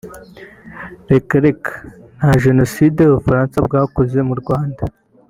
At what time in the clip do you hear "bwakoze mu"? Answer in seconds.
3.67-4.35